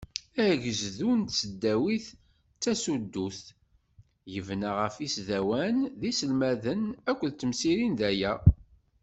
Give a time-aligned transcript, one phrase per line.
[0.47, 2.17] Agezdu n tesdawit d
[2.61, 3.39] tasudut,
[4.33, 8.33] yebna ɣef yisdawen d yiselmaden akked temsirin daya.